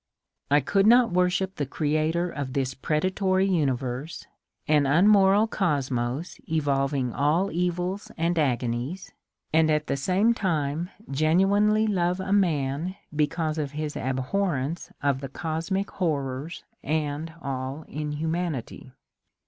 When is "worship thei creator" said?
1.11-2.27